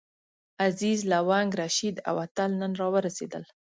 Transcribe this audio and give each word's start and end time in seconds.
عزیز، 0.67 0.99
لونګ، 1.11 1.49
رشید 1.61 1.95
او 2.09 2.15
اتل 2.25 2.51
نن 2.61 2.71
راورسېدل. 2.79 3.43